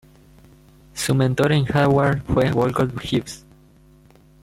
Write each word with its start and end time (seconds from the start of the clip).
Su 0.95 1.13
mentor 1.13 1.51
en 1.51 1.63
Harvard 1.71 2.23
fue 2.23 2.51
Wolcott 2.51 2.97
Gibbs. 3.01 3.45